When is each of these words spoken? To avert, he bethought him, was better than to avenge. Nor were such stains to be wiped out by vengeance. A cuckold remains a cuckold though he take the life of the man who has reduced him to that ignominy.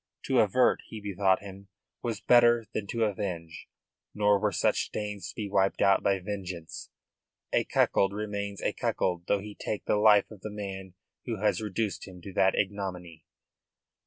To 0.23 0.39
avert, 0.39 0.81
he 0.87 0.99
bethought 0.99 1.43
him, 1.43 1.67
was 2.01 2.21
better 2.21 2.65
than 2.73 2.87
to 2.87 3.03
avenge. 3.05 3.67
Nor 4.15 4.39
were 4.39 4.51
such 4.51 4.85
stains 4.85 5.29
to 5.29 5.35
be 5.35 5.47
wiped 5.47 5.79
out 5.79 6.01
by 6.01 6.17
vengeance. 6.17 6.89
A 7.53 7.65
cuckold 7.65 8.11
remains 8.11 8.63
a 8.63 8.73
cuckold 8.73 9.25
though 9.27 9.41
he 9.41 9.53
take 9.53 9.85
the 9.85 9.97
life 9.97 10.31
of 10.31 10.41
the 10.41 10.49
man 10.49 10.95
who 11.27 11.35
has 11.39 11.61
reduced 11.61 12.07
him 12.07 12.19
to 12.23 12.33
that 12.33 12.55
ignominy. 12.55 13.25